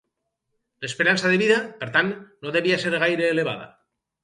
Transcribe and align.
L’esperança 0.85 1.33
de 1.33 1.41
vida, 1.43 1.59
per 1.83 1.91
tant, 1.99 2.11
no 2.47 2.57
devia 2.59 2.83
ser 2.87 2.95
gaire 3.07 3.31
elevada. 3.37 3.71